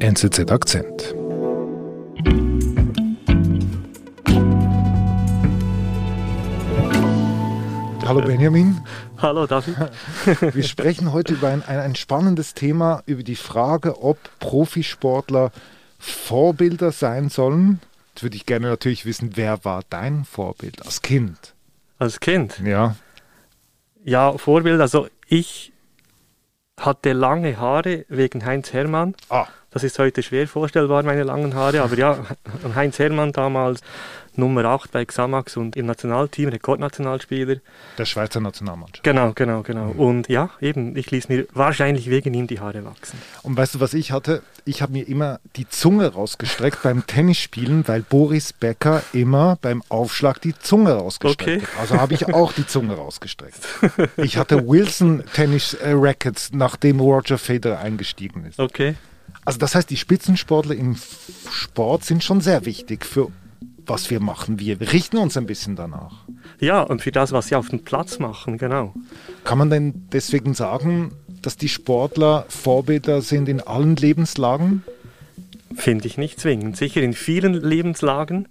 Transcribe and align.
NZZ 0.00 0.50
Akzent. 0.50 1.14
Hallo 8.04 8.20
Benjamin. 8.20 8.80
Hallo 9.18 9.46
David. 9.46 9.76
Wir 10.54 10.64
sprechen 10.64 11.12
heute 11.12 11.34
über 11.34 11.48
ein, 11.48 11.62
ein, 11.62 11.78
ein 11.78 11.94
spannendes 11.94 12.54
Thema, 12.54 13.04
über 13.06 13.22
die 13.22 13.36
Frage, 13.36 14.02
ob 14.02 14.18
Profisportler 14.40 15.52
Vorbilder 16.00 16.90
sein 16.90 17.28
sollen. 17.28 17.80
Jetzt 18.14 18.24
würde 18.24 18.36
ich 18.36 18.46
gerne 18.46 18.66
natürlich 18.66 19.06
wissen, 19.06 19.36
wer 19.36 19.64
war 19.64 19.82
dein 19.90 20.24
Vorbild 20.24 20.84
als 20.84 21.02
Kind? 21.02 21.54
Als 22.00 22.18
Kind? 22.18 22.60
Ja. 22.64 22.96
Ja, 24.04 24.36
Vorbild, 24.38 24.80
also 24.80 25.06
ich 25.28 25.72
hatte 26.78 27.12
lange 27.12 27.58
Haare 27.58 28.04
wegen 28.08 28.44
Heinz 28.44 28.72
Hermann. 28.72 29.14
Ah. 29.28 29.46
Das 29.74 29.82
ist 29.82 29.98
heute 29.98 30.22
schwer 30.22 30.46
vorstellbar, 30.46 31.02
meine 31.02 31.24
langen 31.24 31.52
Haare, 31.54 31.82
aber 31.82 31.98
ja, 31.98 32.24
Heinz 32.76 33.00
Hermann 33.00 33.32
damals 33.32 33.80
Nummer 34.36 34.64
8 34.66 34.92
bei 34.92 35.04
Xamax 35.04 35.56
und 35.56 35.74
im 35.74 35.86
Nationalteam, 35.86 36.48
Rekordnationalspieler. 36.48 37.56
Der 37.98 38.04
Schweizer 38.04 38.38
Nationalmannschaft. 38.40 39.02
Genau, 39.02 39.32
genau, 39.34 39.62
genau. 39.62 39.92
Mhm. 39.92 39.98
Und 39.98 40.28
ja, 40.28 40.50
eben, 40.60 40.96
ich 40.96 41.10
ließ 41.10 41.28
mir 41.28 41.48
wahrscheinlich 41.52 42.08
wegen 42.08 42.34
ihm 42.34 42.46
die 42.46 42.60
Haare 42.60 42.84
wachsen. 42.84 43.18
Und 43.42 43.56
weißt 43.56 43.74
du, 43.74 43.80
was 43.80 43.94
ich 43.94 44.12
hatte? 44.12 44.42
Ich 44.64 44.80
habe 44.80 44.92
mir 44.92 45.08
immer 45.08 45.40
die 45.56 45.68
Zunge 45.68 46.12
rausgestreckt 46.12 46.84
beim 46.84 47.04
Tennisspielen, 47.08 47.86
weil 47.88 48.02
Boris 48.02 48.52
Becker 48.52 49.02
immer 49.12 49.58
beim 49.60 49.82
Aufschlag 49.88 50.40
die 50.40 50.56
Zunge 50.56 50.92
rausgestreckt 50.92 51.64
okay. 51.64 51.72
hat. 51.72 51.80
Also 51.80 52.00
habe 52.00 52.14
ich 52.14 52.32
auch 52.32 52.52
die 52.52 52.66
Zunge 52.66 52.94
rausgestreckt. 52.94 53.58
Ich 54.18 54.36
hatte 54.36 54.68
Wilson 54.68 55.24
Tennis 55.34 55.74
äh, 55.74 55.90
Rackets, 55.92 56.50
nachdem 56.52 57.00
Roger 57.00 57.38
Federer 57.38 57.80
eingestiegen 57.80 58.46
ist. 58.46 58.60
Okay. 58.60 58.94
Also 59.44 59.58
das 59.58 59.74
heißt, 59.74 59.90
die 59.90 59.96
Spitzensportler 59.96 60.74
im 60.74 60.96
Sport 61.50 62.04
sind 62.04 62.24
schon 62.24 62.40
sehr 62.40 62.64
wichtig 62.64 63.04
für 63.04 63.30
was 63.86 64.10
wir 64.10 64.20
machen. 64.20 64.58
Wir 64.58 64.80
richten 64.80 65.18
uns 65.18 65.36
ein 65.36 65.46
bisschen 65.46 65.76
danach. 65.76 66.24
Ja, 66.60 66.82
und 66.82 67.02
für 67.02 67.12
das, 67.12 67.32
was 67.32 67.48
sie 67.48 67.54
auf 67.54 67.68
dem 67.68 67.84
Platz 67.84 68.18
machen, 68.18 68.58
genau. 68.58 68.94
Kann 69.44 69.58
man 69.58 69.70
denn 69.70 70.08
deswegen 70.12 70.54
sagen, 70.54 71.12
dass 71.42 71.56
die 71.56 71.68
Sportler 71.68 72.46
Vorbilder 72.48 73.20
sind 73.20 73.48
in 73.48 73.60
allen 73.60 73.96
Lebenslagen? 73.96 74.82
Finde 75.74 76.06
ich 76.06 76.18
nicht 76.18 76.40
zwingend. 76.40 76.76
Sicher 76.76 77.02
in 77.02 77.12
vielen 77.12 77.54
Lebenslagen, 77.54 78.48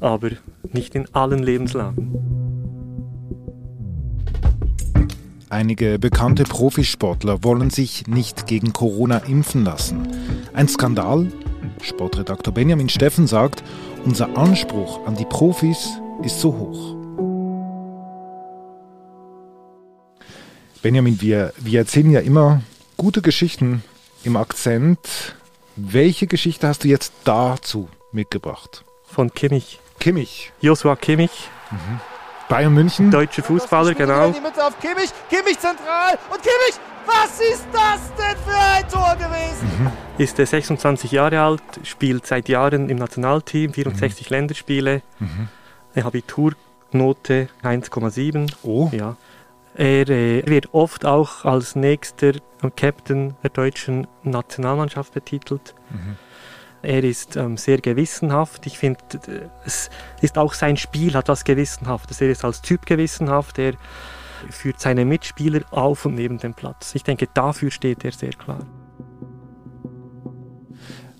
aber 0.00 0.30
nicht 0.72 0.94
in 0.94 1.06
allen 1.14 1.42
Lebenslagen. 1.42 2.43
Einige 5.54 6.00
bekannte 6.00 6.42
Profisportler 6.42 7.44
wollen 7.44 7.70
sich 7.70 8.08
nicht 8.08 8.48
gegen 8.48 8.72
Corona 8.72 9.18
impfen 9.18 9.64
lassen. 9.64 10.08
Ein 10.52 10.66
Skandal? 10.66 11.30
Sportredaktor 11.80 12.52
Benjamin 12.52 12.88
Steffen 12.88 13.28
sagt, 13.28 13.62
unser 14.04 14.36
Anspruch 14.36 15.06
an 15.06 15.14
die 15.14 15.24
Profis 15.24 15.90
ist 16.24 16.40
so 16.40 16.52
hoch. 16.58 16.96
Benjamin, 20.82 21.20
wir, 21.20 21.52
wir 21.58 21.78
erzählen 21.78 22.10
ja 22.10 22.20
immer 22.20 22.60
gute 22.96 23.22
Geschichten 23.22 23.84
im 24.24 24.36
Akzent. 24.36 25.36
Welche 25.76 26.26
Geschichte 26.26 26.66
hast 26.66 26.82
du 26.82 26.88
jetzt 26.88 27.12
dazu 27.22 27.88
mitgebracht? 28.10 28.84
Von 29.04 29.32
Kimmich. 29.32 29.78
Kimmich. 30.00 30.50
Joshua 30.60 30.96
Kimmich. 30.96 31.48
Mhm. 31.70 32.00
Bayern 32.54 32.72
München. 32.72 33.10
Deutsche 33.10 33.42
Fußballer, 33.42 33.94
genau. 33.94 34.30
Die 34.30 34.40
Mitte 34.40 34.64
auf 34.64 34.78
Kimmich, 34.78 35.10
Kimmich 35.28 35.58
zentral 35.58 36.16
und 36.30 36.40
Kimmich, 36.40 36.78
was 37.04 37.40
ist 37.40 37.66
das 37.72 38.12
denn 38.16 38.36
für 38.46 38.56
ein 38.56 38.88
Tor 38.88 39.16
gewesen? 39.16 39.66
Mhm. 39.80 39.90
Ist 40.18 40.38
er 40.38 40.46
26 40.46 41.10
Jahre 41.10 41.40
alt, 41.40 41.62
spielt 41.82 42.28
seit 42.28 42.48
Jahren 42.48 42.90
im 42.90 42.96
Nationalteam, 42.96 43.72
64 43.72 44.30
mhm. 44.30 44.36
Länderspiele. 44.36 45.02
Mhm. 45.18 45.48
Eine 45.96 46.04
Abiturnote 46.04 47.48
1,7. 47.64 48.52
Oh. 48.62 48.88
Ja. 48.92 49.16
Er 49.74 50.08
äh, 50.08 50.46
wird 50.46 50.72
oft 50.72 51.04
auch 51.04 51.44
als 51.44 51.74
nächster 51.74 52.34
Captain 52.76 53.34
der 53.42 53.50
deutschen 53.50 54.06
Nationalmannschaft 54.22 55.12
betitelt. 55.12 55.74
Mhm. 55.90 56.16
Er 56.84 57.02
ist 57.02 57.36
ähm, 57.36 57.56
sehr 57.56 57.78
gewissenhaft. 57.78 58.66
Ich 58.66 58.78
finde, 58.78 59.00
es 59.64 59.90
ist 60.20 60.38
auch 60.38 60.54
sein 60.54 60.76
Spiel 60.76 61.14
hat 61.14 61.28
was 61.28 61.44
Gewissenhaftes. 61.44 62.20
Er 62.20 62.30
ist 62.30 62.44
als 62.44 62.62
Typ 62.62 62.86
gewissenhaft. 62.86 63.58
Er 63.58 63.74
führt 64.50 64.80
seine 64.80 65.04
Mitspieler 65.04 65.62
auf 65.70 66.04
und 66.04 66.14
neben 66.14 66.38
dem 66.38 66.54
Platz. 66.54 66.94
Ich 66.94 67.02
denke, 67.02 67.28
dafür 67.32 67.70
steht 67.70 68.04
er 68.04 68.12
sehr 68.12 68.32
klar. 68.32 68.66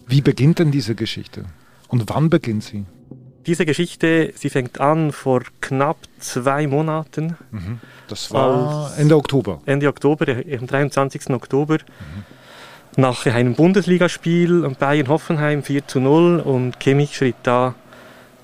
Wie 0.07 0.21
beginnt 0.21 0.59
denn 0.59 0.71
diese 0.71 0.95
Geschichte? 0.95 1.47
Und 1.89 2.09
wann 2.09 2.29
beginnt 2.29 2.65
sie? 2.65 2.85
Diese 3.47 3.67
Geschichte, 3.67 4.33
sie 4.37 4.51
fängt 4.51 4.81
an 4.81 5.13
vor 5.13 5.43
knapp 5.61 5.99
zwei 6.19 6.67
Monaten. 6.67 7.37
Mhm. 7.51 7.81
Das 8.09 8.31
war 8.33 8.93
Ende 8.99 9.17
Oktober. 9.17 9.61
Ende 9.67 9.89
Oktober, 9.89 10.27
am 10.29 10.67
23. 10.67 11.31
Oktober. 11.31 11.75
Mhm. 11.75 12.34
Nach 12.97 13.27
einem 13.27 13.55
Bundesligaspiel 13.55 14.63
Bayern-Hoffenheim 14.79 15.65
4 15.65 15.87
zu 15.89 16.01
0 16.01 16.39
und 16.41 16.79
Kimmich 16.79 17.17
schritt 17.17 17.35
da 17.43 17.75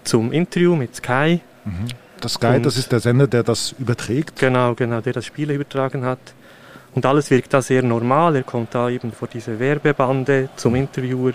zum 0.02 0.32
Interview 0.32 0.74
mit 0.74 0.96
Sky. 0.96 1.40
Mhm. 1.64 1.86
Das 2.20 2.34
Sky, 2.34 2.56
und 2.56 2.66
das 2.66 2.76
ist 2.76 2.90
der 2.90 3.00
Sender, 3.00 3.28
der 3.28 3.44
das 3.44 3.74
überträgt? 3.78 4.38
Genau, 4.40 4.74
genau, 4.74 5.00
der 5.00 5.12
das 5.12 5.24
Spiel 5.24 5.50
übertragen 5.50 6.04
hat. 6.04 6.18
Und 6.94 7.06
alles 7.06 7.30
wirkt 7.30 7.54
da 7.54 7.62
sehr 7.62 7.82
normal. 7.82 8.36
Er 8.36 8.42
kommt 8.42 8.74
da 8.74 8.90
eben 8.90 9.12
vor 9.12 9.28
diese 9.32 9.58
Werbebande 9.60 10.48
zum 10.56 10.74
Interviewer. 10.74 11.32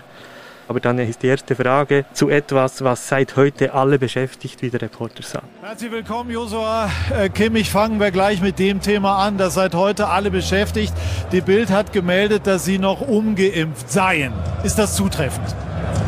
Aber 0.67 0.79
dann 0.79 0.97
ist 0.97 1.21
die 1.21 1.27
erste 1.27 1.55
Frage 1.55 2.05
zu 2.13 2.29
etwas, 2.29 2.83
was 2.83 3.07
seit 3.07 3.35
heute 3.35 3.73
alle 3.73 3.99
beschäftigt, 3.99 4.63
wie 4.63 4.71
der 4.71 4.81
Reporter 4.81 5.21
sagt. 5.21 5.45
Herzlich 5.61 5.91
willkommen, 5.91 6.31
Josua 6.31 6.89
äh, 7.15 7.29
Kimmich. 7.29 7.69
Fangen 7.69 7.99
wir 7.99 8.09
gleich 8.09 8.41
mit 8.41 8.57
dem 8.57 8.81
Thema 8.81 9.17
an, 9.17 9.37
das 9.37 9.53
seit 9.53 9.75
heute 9.75 10.07
alle 10.07 10.31
beschäftigt. 10.31 10.93
Die 11.31 11.41
Bild 11.41 11.69
hat 11.69 11.93
gemeldet, 11.93 12.47
dass 12.47 12.65
Sie 12.65 12.79
noch 12.79 13.01
ungeimpft 13.01 13.91
seien. 13.91 14.33
Ist 14.63 14.79
das 14.79 14.95
zutreffend? 14.95 15.55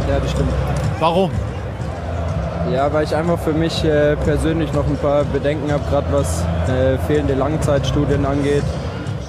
Ja, 0.10 0.20
das 0.20 0.32
stimmt. 0.32 0.50
Warum? 1.00 1.30
Ja, 2.74 2.92
weil 2.92 3.06
ich 3.06 3.16
einfach 3.16 3.40
für 3.40 3.54
mich 3.54 3.84
äh, 3.84 4.16
persönlich 4.18 4.74
noch 4.74 4.88
ein 4.88 4.98
paar 4.98 5.24
Bedenken 5.24 5.72
habe, 5.72 5.84
gerade 5.90 6.08
was 6.12 6.44
äh, 6.68 6.98
fehlende 7.06 7.36
Langzeitstudien 7.36 8.26
angeht. 8.26 8.64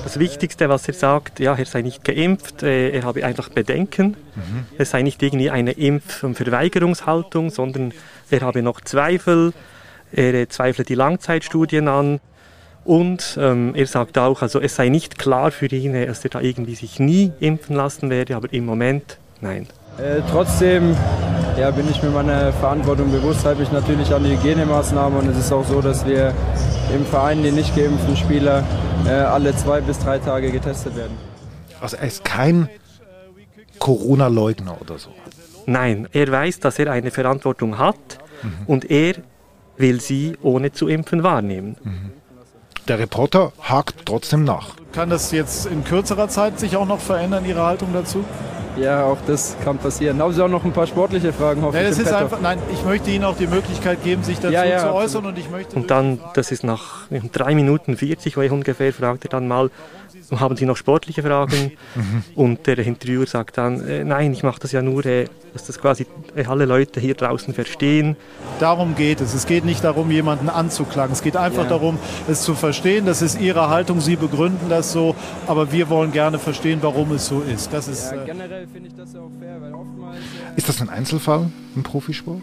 Das 0.08 0.18
Wichtigste, 0.18 0.70
was 0.70 0.88
er 0.88 0.94
sagt, 0.94 1.38
ja, 1.38 1.54
er 1.54 1.66
sei 1.66 1.82
nicht 1.82 2.02
geimpft, 2.02 2.62
äh, 2.62 2.92
er 2.92 3.02
habe 3.02 3.26
einfach 3.26 3.50
Bedenken. 3.50 4.16
Mhm. 4.36 4.64
Es 4.78 4.92
sei 4.92 5.02
nicht 5.02 5.22
irgendwie 5.22 5.50
eine 5.50 5.72
Impf- 5.72 6.24
und 6.24 6.34
Verweigerungshaltung, 6.34 7.50
sondern 7.50 7.92
er 8.30 8.40
habe 8.40 8.62
noch 8.62 8.80
Zweifel. 8.80 9.52
Er 10.10 10.32
äh, 10.32 10.48
zweifle 10.48 10.86
die 10.86 10.94
Langzeitstudien 10.94 11.88
an. 11.88 12.20
Und 12.86 13.38
ähm, 13.38 13.74
er 13.74 13.86
sagt 13.86 14.16
auch, 14.16 14.40
also 14.40 14.62
es 14.62 14.76
sei 14.76 14.88
nicht 14.88 15.18
klar 15.18 15.50
für 15.50 15.66
ihn, 15.66 15.92
dass 15.92 16.24
er 16.24 16.30
da 16.30 16.40
irgendwie 16.40 16.74
sich 16.74 16.98
nie 16.98 17.32
impfen 17.38 17.76
lassen 17.76 18.08
werde, 18.08 18.34
aber 18.34 18.50
im 18.50 18.64
Moment 18.64 19.18
nein. 19.42 19.66
Äh, 19.98 20.22
trotzdem 20.30 20.96
ja, 21.58 21.70
bin 21.70 21.86
ich 21.90 22.02
mir 22.02 22.08
meiner 22.08 22.50
Verantwortung 22.54 23.12
bewusst, 23.12 23.44
halte 23.44 23.60
mich 23.60 23.72
natürlich 23.72 24.14
an 24.14 24.24
die 24.24 24.30
Hygienemaßnahmen 24.30 25.18
und 25.18 25.28
es 25.28 25.36
ist 25.36 25.52
auch 25.52 25.66
so, 25.66 25.82
dass 25.82 26.06
wir 26.06 26.32
im 26.94 27.04
Verein 27.04 27.42
die 27.42 27.50
nicht 27.50 27.74
geimpften 27.76 28.16
Spieler 28.16 28.64
äh, 29.06 29.10
alle 29.10 29.54
zwei 29.56 29.80
bis 29.80 29.98
drei 29.98 30.18
Tage 30.18 30.50
getestet 30.50 30.96
werden. 30.96 31.16
Also 31.80 31.96
er 31.96 32.06
ist 32.06 32.24
kein 32.24 32.68
Corona-Leugner 33.78 34.80
oder 34.80 34.98
so? 34.98 35.10
Nein, 35.66 36.08
er 36.12 36.30
weiß, 36.30 36.60
dass 36.60 36.78
er 36.78 36.90
eine 36.90 37.10
Verantwortung 37.10 37.78
hat 37.78 38.18
mhm. 38.42 38.52
und 38.66 38.90
er 38.90 39.14
will 39.76 40.00
sie 40.00 40.36
ohne 40.42 40.72
zu 40.72 40.88
impfen 40.88 41.22
wahrnehmen. 41.22 41.76
Mhm. 41.82 42.12
Der 42.88 42.98
Reporter 42.98 43.52
hakt 43.60 44.06
trotzdem 44.06 44.44
nach. 44.44 44.70
Kann 44.92 45.10
das 45.10 45.30
jetzt 45.30 45.66
in 45.66 45.84
kürzerer 45.84 46.28
Zeit 46.28 46.58
sich 46.58 46.76
auch 46.76 46.86
noch 46.86 47.00
verändern, 47.00 47.44
Ihre 47.44 47.62
Haltung 47.62 47.92
dazu? 47.92 48.24
Ja, 48.80 49.04
auch 49.04 49.18
das 49.26 49.56
kann 49.64 49.78
passieren. 49.78 50.20
Haben 50.20 50.32
Sie 50.32 50.42
auch 50.42 50.48
noch 50.48 50.64
ein 50.64 50.72
paar 50.72 50.86
sportliche 50.86 51.32
Fragen? 51.32 51.60
Nein, 51.60 51.84
das 51.84 51.98
ist 51.98 52.12
einfach, 52.12 52.40
nein, 52.40 52.58
ich 52.72 52.84
möchte 52.84 53.10
Ihnen 53.10 53.24
auch 53.24 53.36
die 53.36 53.46
Möglichkeit 53.46 54.02
geben, 54.04 54.22
sich 54.22 54.38
dazu 54.38 54.52
ja, 54.52 54.64
ja, 54.64 54.78
zu 54.78 54.92
äußern. 54.92 55.26
Und, 55.26 55.38
ich 55.38 55.50
möchte 55.50 55.76
und 55.76 55.90
dann, 55.90 56.20
das 56.34 56.52
ist 56.52 56.64
nach 56.64 57.06
drei 57.32 57.54
Minuten 57.54 57.96
40 57.96 58.36
ungefähr, 58.36 58.92
fragt 58.92 59.24
er 59.24 59.30
dann 59.30 59.48
mal, 59.48 59.70
haben 60.36 60.56
Sie 60.56 60.66
noch 60.66 60.76
sportliche 60.76 61.22
Fragen? 61.22 61.72
Mhm. 61.94 62.22
Und 62.34 62.66
der 62.66 62.78
Interviewer 62.78 63.26
sagt 63.26 63.58
dann, 63.58 63.86
äh, 63.86 64.04
nein, 64.04 64.32
ich 64.32 64.42
mache 64.42 64.60
das 64.60 64.72
ja 64.72 64.82
nur, 64.82 65.04
äh, 65.06 65.26
dass 65.52 65.64
das 65.64 65.78
quasi 65.78 66.06
äh, 66.36 66.44
alle 66.44 66.66
Leute 66.66 67.00
hier 67.00 67.14
draußen 67.14 67.54
verstehen. 67.54 68.16
Darum 68.60 68.94
geht 68.94 69.20
es. 69.20 69.34
Es 69.34 69.46
geht 69.46 69.64
nicht 69.64 69.84
darum, 69.84 70.10
jemanden 70.10 70.48
anzuklagen. 70.48 71.12
Es 71.12 71.22
geht 71.22 71.36
einfach 71.36 71.64
ja. 71.64 71.70
darum, 71.70 71.98
es 72.28 72.42
zu 72.42 72.54
verstehen. 72.54 73.06
Das 73.06 73.22
ist 73.22 73.40
Ihre 73.40 73.68
Haltung. 73.68 74.00
Sie 74.00 74.16
begründen 74.16 74.68
das 74.68 74.92
so. 74.92 75.14
Aber 75.46 75.72
wir 75.72 75.88
wollen 75.88 76.12
gerne 76.12 76.38
verstehen, 76.38 76.78
warum 76.82 77.12
es 77.12 77.26
so 77.26 77.40
ist. 77.40 77.72
Das 77.72 77.88
ist 77.88 78.12
ja, 78.12 78.22
äh, 78.22 78.26
generell 78.26 78.66
finde 78.66 78.88
ich 78.88 78.94
das 78.94 79.12
ja 79.14 79.20
auch 79.20 79.30
fair, 79.40 79.60
weil 79.60 79.72
oftmals... 79.72 80.18
Ist 80.56 80.68
das 80.68 80.80
ein 80.80 80.88
Einzelfall 80.88 81.50
im 81.74 81.82
Profisport? 81.82 82.42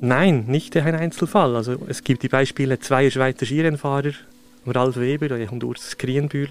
Nein, 0.00 0.44
nicht 0.46 0.76
ein 0.76 0.94
Einzelfall. 0.94 1.56
Also 1.56 1.76
es 1.88 2.04
gibt 2.04 2.22
die 2.22 2.28
Beispiele 2.28 2.78
zweier 2.78 3.10
Schweizer 3.10 3.46
Skirennfahrer, 3.46 4.12
Ralf 4.66 4.96
Weber 4.96 5.36
und 5.50 5.64
Urs 5.64 5.96
Krienbühl 5.98 6.50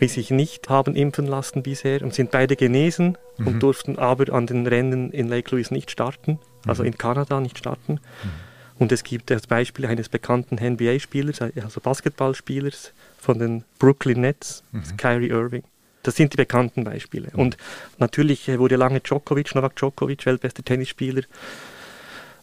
die 0.00 0.08
sich 0.08 0.30
nicht 0.30 0.68
haben 0.68 0.96
impfen 0.96 1.26
lassen 1.26 1.62
bisher 1.62 2.02
und 2.02 2.14
sind 2.14 2.30
beide 2.30 2.56
genesen 2.56 3.18
mhm. 3.36 3.46
und 3.46 3.62
durften 3.62 3.98
aber 3.98 4.32
an 4.32 4.46
den 4.46 4.66
Rennen 4.66 5.10
in 5.10 5.28
Lake 5.28 5.50
Louise 5.54 5.72
nicht 5.72 5.90
starten, 5.90 6.38
also 6.66 6.82
mhm. 6.82 6.88
in 6.88 6.98
Kanada 6.98 7.40
nicht 7.40 7.58
starten. 7.58 7.94
Mhm. 7.94 8.30
Und 8.78 8.92
es 8.92 9.04
gibt 9.04 9.30
das 9.30 9.46
Beispiel 9.46 9.84
eines 9.84 10.08
bekannten 10.08 10.56
NBA-Spielers, 10.56 11.42
also 11.42 11.80
Basketballspielers 11.82 12.94
von 13.18 13.38
den 13.38 13.64
Brooklyn 13.78 14.22
Nets, 14.22 14.64
mhm. 14.72 14.96
Kyrie 14.96 15.28
Irving. 15.28 15.64
Das 16.02 16.16
sind 16.16 16.32
die 16.32 16.38
bekannten 16.38 16.84
Beispiele. 16.84 17.28
Mhm. 17.34 17.38
Und 17.38 17.56
natürlich 17.98 18.48
äh, 18.48 18.58
wurde 18.58 18.76
lange 18.76 19.00
Djokovic, 19.00 19.54
Novak 19.54 19.76
Djokovic, 19.76 20.24
weltbester 20.24 20.64
Tennisspieler, 20.64 21.22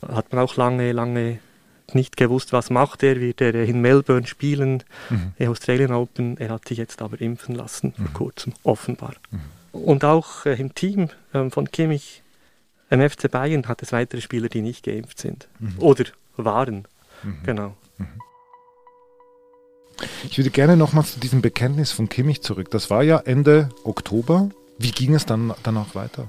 hat 0.07 0.31
man 0.31 0.43
auch 0.43 0.55
lange, 0.57 0.91
lange 0.91 1.39
nicht 1.93 2.17
gewusst, 2.17 2.53
was 2.53 2.69
macht 2.69 3.03
er, 3.03 3.19
wird 3.19 3.41
er 3.41 3.53
in 3.55 3.81
Melbourne 3.81 4.27
spielen, 4.27 4.83
mhm. 5.09 5.33
in 5.37 5.47
Australian 5.49 5.91
Open. 5.91 6.37
Er 6.37 6.49
hat 6.49 6.67
sich 6.67 6.77
jetzt 6.77 7.01
aber 7.01 7.19
impfen 7.21 7.55
lassen, 7.55 7.93
vor 7.93 8.05
mhm. 8.05 8.13
kurzem, 8.13 8.53
offenbar. 8.63 9.13
Mhm. 9.31 9.39
Und 9.71 10.03
auch 10.05 10.45
äh, 10.45 10.59
im 10.59 10.73
Team 10.73 11.09
ähm, 11.33 11.51
von 11.51 11.71
Kimmich, 11.71 12.23
im 12.89 13.07
FC 13.07 13.29
Bayern, 13.29 13.67
hat 13.67 13.81
es 13.81 13.91
weitere 13.91 14.21
Spieler, 14.21 14.49
die 14.49 14.61
nicht 14.61 14.85
geimpft 14.85 15.19
sind. 15.19 15.47
Mhm. 15.59 15.75
Oder 15.79 16.05
waren. 16.37 16.87
Mhm. 17.23 17.37
Genau. 17.43 17.75
Ich 20.23 20.37
würde 20.37 20.51
gerne 20.51 20.77
nochmals 20.77 21.13
zu 21.13 21.19
diesem 21.19 21.41
Bekenntnis 21.41 21.91
von 21.91 22.07
Kimmich 22.07 22.41
zurück. 22.41 22.69
Das 22.69 22.89
war 22.89 23.03
ja 23.03 23.17
Ende 23.19 23.69
Oktober. 23.83 24.49
Wie 24.77 24.91
ging 24.91 25.15
es 25.15 25.25
dann 25.25 25.53
danach 25.63 25.95
weiter? 25.95 26.27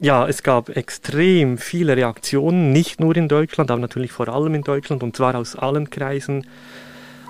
Ja, 0.00 0.28
es 0.28 0.44
gab 0.44 0.68
extrem 0.68 1.58
viele 1.58 1.96
Reaktionen, 1.96 2.70
nicht 2.72 3.00
nur 3.00 3.16
in 3.16 3.26
Deutschland, 3.26 3.68
aber 3.72 3.80
natürlich 3.80 4.12
vor 4.12 4.28
allem 4.28 4.54
in 4.54 4.62
Deutschland 4.62 5.02
und 5.02 5.16
zwar 5.16 5.34
aus 5.34 5.56
allen 5.56 5.90
Kreisen, 5.90 6.46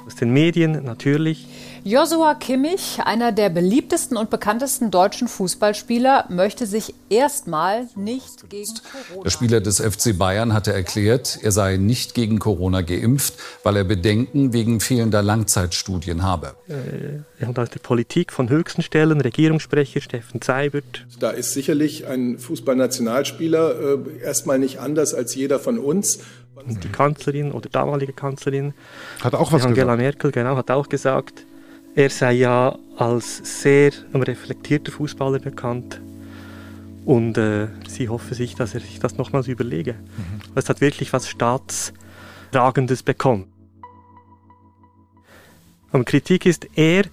aus 0.08 0.14
den 0.14 0.32
Medien 0.32 0.84
natürlich. 0.84 1.46
Joshua 1.84 2.34
Kimmich, 2.34 2.98
einer 3.04 3.30
der 3.30 3.50
beliebtesten 3.50 4.16
und 4.16 4.30
bekanntesten 4.30 4.90
deutschen 4.90 5.28
Fußballspieler, 5.28 6.24
möchte 6.30 6.66
sich 6.66 6.94
erstmal 7.10 7.88
nicht 7.94 8.48
gegen 8.48 8.72
Corona. 8.74 9.22
Der 9.24 9.30
Spieler 9.30 9.60
des 9.60 9.80
FC 9.80 10.16
Bayern 10.16 10.54
hatte 10.54 10.72
erklärt, 10.72 11.38
er 11.42 11.52
sei 11.52 11.76
nicht 11.76 12.14
gegen 12.14 12.38
Corona 12.38 12.80
geimpft, 12.80 13.34
weil 13.62 13.76
er 13.76 13.84
Bedenken 13.84 14.54
wegen 14.54 14.80
fehlender 14.80 15.22
Langzeitstudien 15.22 16.22
habe. 16.22 16.54
Äh, 16.68 17.44
und 17.44 17.58
aus 17.58 17.68
der 17.68 17.80
Politik 17.80 18.32
von 18.32 18.48
höchsten 18.48 18.82
Stellen, 18.82 19.20
Regierungssprecher 19.20 20.00
Steffen 20.00 20.40
Seibert. 20.42 21.06
Da 21.20 21.30
ist 21.30 21.52
sicherlich 21.52 22.06
ein 22.06 22.38
Fußballnationalspieler 22.38 23.98
äh, 23.98 24.24
erstmal 24.24 24.58
nicht 24.58 24.80
anders 24.80 25.12
als 25.12 25.34
jeder 25.34 25.58
von 25.58 25.78
uns. 25.78 26.20
Und 26.66 26.82
die 26.82 26.88
Kanzlerin 26.88 27.52
oder 27.52 27.68
damalige 27.68 28.12
Kanzlerin 28.12 28.74
hat 29.22 29.34
auch 29.34 29.52
was 29.52 29.64
Angela 29.64 29.94
gesagt. 29.94 29.98
Merkel 29.98 30.30
genau 30.32 30.56
hat 30.56 30.70
auch 30.70 30.88
gesagt, 30.88 31.46
er 31.94 32.10
sei 32.10 32.32
ja 32.32 32.76
als 32.96 33.62
sehr 33.62 33.92
reflektierter 34.14 34.92
Fußballer 34.92 35.38
bekannt 35.38 36.00
und 37.04 37.38
äh, 37.38 37.68
sie 37.88 38.08
hoffe 38.08 38.34
sich, 38.34 38.54
dass 38.54 38.74
er 38.74 38.80
sich 38.80 39.00
das 39.00 39.16
nochmals 39.16 39.48
überlege. 39.48 39.94
Mhm. 39.94 40.40
Es 40.54 40.68
hat 40.68 40.80
wirklich 40.80 41.12
was 41.12 41.28
Staatsragendes 41.28 43.02
bekommen. 43.02 43.46
Und 45.90 46.04
Kritik 46.04 46.44
ist, 46.44 46.68
er 46.76 47.04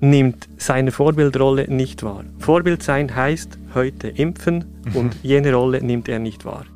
nimmt 0.00 0.48
seine 0.58 0.92
Vorbildrolle 0.92 1.66
nicht 1.68 2.02
wahr. 2.02 2.24
Vorbild 2.38 2.82
sein 2.82 3.14
heißt 3.14 3.58
heute 3.74 4.08
impfen 4.08 4.82
mhm. 4.84 4.96
und 4.96 5.16
jene 5.22 5.54
Rolle 5.54 5.82
nimmt 5.82 6.08
er 6.08 6.18
nicht 6.18 6.44
wahr. 6.44 6.66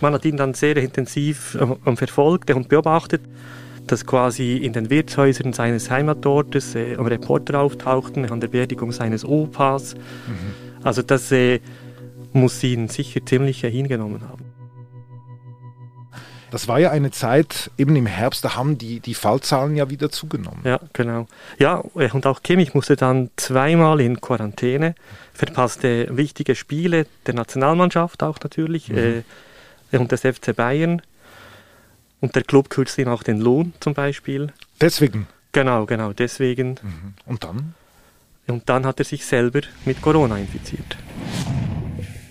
Man 0.00 0.14
hat 0.14 0.24
ihn 0.24 0.36
dann 0.36 0.54
sehr 0.54 0.76
intensiv 0.76 1.56
äh, 1.56 1.96
verfolgt 1.96 2.50
und 2.50 2.68
beobachtet 2.68 3.22
dass 3.88 4.06
quasi 4.06 4.58
in 4.58 4.72
den 4.72 4.90
Wirtshäusern 4.90 5.52
seines 5.52 5.90
Heimatortes 5.90 6.74
äh, 6.74 6.96
Reporter 6.98 7.60
auftauchten 7.60 8.30
an 8.30 8.40
der 8.40 8.48
Beerdigung 8.48 8.92
seines 8.92 9.24
Opas. 9.24 9.94
Mhm. 9.94 10.84
Also 10.84 11.02
das 11.02 11.32
äh, 11.32 11.60
muss 12.32 12.62
ihn 12.62 12.88
sicher 12.88 13.24
ziemlich 13.24 13.62
hingenommen 13.62 14.22
haben. 14.28 14.44
Das 16.50 16.66
war 16.66 16.78
ja 16.78 16.90
eine 16.90 17.10
Zeit, 17.10 17.70
eben 17.76 17.94
im 17.94 18.06
Herbst, 18.06 18.42
da 18.42 18.56
haben 18.56 18.78
die, 18.78 19.00
die 19.00 19.12
Fallzahlen 19.12 19.76
ja 19.76 19.90
wieder 19.90 20.10
zugenommen. 20.10 20.60
Ja, 20.64 20.80
genau. 20.94 21.26
Ja, 21.58 21.82
äh, 21.94 22.10
und 22.10 22.26
auch 22.26 22.42
Kimmich 22.42 22.74
musste 22.74 22.96
dann 22.96 23.30
zweimal 23.36 24.00
in 24.00 24.20
Quarantäne, 24.20 24.94
verpasste 25.34 26.08
wichtige 26.16 26.54
Spiele 26.54 27.06
der 27.26 27.34
Nationalmannschaft 27.34 28.22
auch 28.22 28.38
natürlich 28.42 28.88
mhm. 28.88 28.98
äh, 28.98 29.22
und 29.92 30.12
des 30.12 30.20
FC 30.22 30.54
Bayern. 30.54 31.02
Und 32.20 32.34
der 32.34 32.42
Club 32.42 32.70
kürzt 32.70 32.98
ihm 32.98 33.08
auch 33.08 33.22
den 33.22 33.40
Lohn 33.40 33.72
zum 33.80 33.94
Beispiel. 33.94 34.52
Deswegen? 34.80 35.28
Genau, 35.52 35.86
genau, 35.86 36.12
deswegen. 36.12 36.70
Mhm. 36.82 37.14
Und 37.26 37.44
dann? 37.44 37.74
Und 38.46 38.68
dann 38.68 38.86
hat 38.86 38.98
er 38.98 39.04
sich 39.04 39.24
selber 39.24 39.60
mit 39.84 40.00
Corona 40.00 40.36
infiziert. 40.38 40.96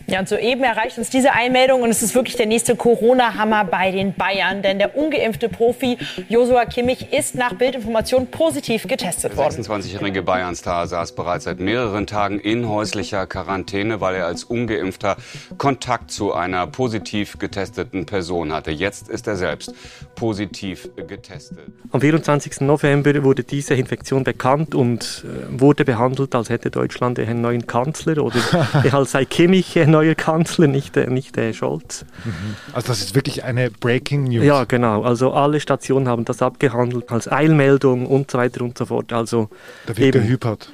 Ja, 0.10 0.22
und 0.22 0.30
soeben 0.30 0.64
erreicht 0.64 0.98
uns 0.98 1.10
diese 1.10 1.34
Einmeldung 1.34 1.82
und 1.82 1.90
es 1.90 2.02
ist 2.02 2.16
wirklich 2.16 2.38
der 2.38 2.46
nächste 2.46 2.78
Corona-Hammer 2.78 3.66
bei 3.66 3.92
den 3.92 4.14
Bayern, 4.14 4.62
denn 4.62 4.80
der 4.80 4.96
ungeimpfte 4.96 5.50
Profi 5.50 5.98
Josua 6.30 6.64
Kimmich 6.64 7.12
ist 7.12 7.36
nach 7.36 7.54
Bildinformation 7.56 8.28
positiv 8.28 8.88
getestet 8.88 9.36
worden. 9.36 9.56
Der 9.58 9.66
26-jährige 9.66 10.22
Bayern-Star 10.22 10.88
saß 10.88 11.12
bereits 11.12 11.44
seit 11.44 11.60
mehreren 11.60 12.08
Tagen 12.08 12.40
in 12.40 12.70
häuslicher 12.70 13.28
Quarantäne, 13.28 14.00
weil 14.00 14.16
er 14.16 14.28
als 14.28 14.46
ungeimpfter 14.46 15.18
Kontakt 15.58 16.10
zu 16.10 16.34
einer 16.34 16.68
positiv 16.68 17.38
getesteten 17.38 18.06
Person 18.06 18.54
hatte. 18.54 18.72
Jetzt 18.72 19.10
ist 19.10 19.28
er 19.28 19.36
selbst 19.36 19.74
positiv 20.16 20.88
getestet. 20.96 21.60
Am 21.92 22.00
24. 22.00 22.62
November 22.62 23.24
wurde 23.24 23.44
diese 23.44 23.74
Infektion 23.76 24.24
bekannt 24.24 24.74
und 24.74 25.26
äh, 25.26 25.60
wurde 25.60 25.84
behandelt, 25.84 26.34
als 26.34 26.50
hätte 26.50 26.72
Deutschland 26.72 27.20
einen 27.20 27.42
neuen 27.42 27.68
Kanzler 27.68 28.24
oder 28.24 28.40
als 28.94 29.12
sei 29.12 29.26
Kimmich 29.26 29.78
ein 29.78 29.97
neuer 29.98 30.16
Kanzler, 30.16 30.68
nicht, 30.68 30.96
der, 30.96 31.10
nicht 31.10 31.36
der 31.36 31.54
Scholz. 31.54 32.06
Mhm. 32.24 32.56
Also 32.74 32.88
das 32.90 33.02
ist 33.02 33.16
wirklich 33.16 33.44
eine 33.44 33.72
Breaking 33.72 34.26
News. 34.26 34.46
Ja, 34.46 34.64
genau. 34.66 35.04
Also 35.04 35.34
alle 35.34 35.60
Stationen 35.60 36.08
haben 36.08 36.26
das 36.26 36.42
abgehandelt 36.42 37.12
als 37.12 37.32
Eilmeldung 37.32 38.06
und 38.06 38.30
so 38.30 38.38
weiter 38.38 38.62
und 38.64 38.78
so 38.78 38.86
fort. 38.86 39.12
Also 39.12 39.50
da 39.86 39.98
wird 39.98 40.16
eben, 40.16 40.24
gehypert. 40.24 40.72